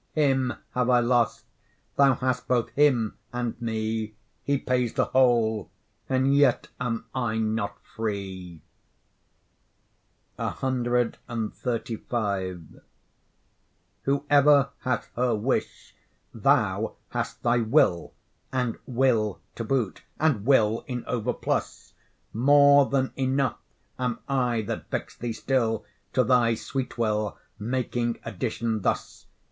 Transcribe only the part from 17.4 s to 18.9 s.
thy 'Will,' And